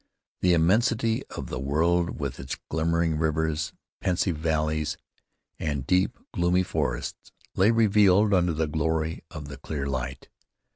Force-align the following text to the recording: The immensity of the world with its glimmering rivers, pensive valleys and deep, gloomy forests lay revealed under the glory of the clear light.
The 0.41 0.55
immensity 0.55 1.23
of 1.27 1.49
the 1.51 1.59
world 1.59 2.19
with 2.19 2.39
its 2.39 2.57
glimmering 2.69 3.19
rivers, 3.19 3.71
pensive 3.99 4.35
valleys 4.35 4.97
and 5.59 5.85
deep, 5.85 6.17
gloomy 6.33 6.63
forests 6.63 7.31
lay 7.53 7.69
revealed 7.69 8.33
under 8.33 8.53
the 8.53 8.65
glory 8.65 9.23
of 9.29 9.47
the 9.47 9.57
clear 9.57 9.85
light. 9.85 10.27